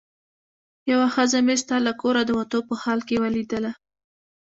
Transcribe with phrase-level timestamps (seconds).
[0.91, 3.71] یوه ښځه مې ستا له کوره د وتو په حال کې ولیدله.